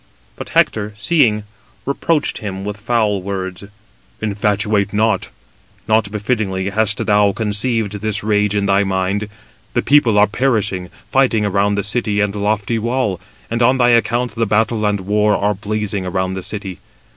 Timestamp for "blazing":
15.53-16.03